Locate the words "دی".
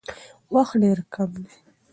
1.43-1.55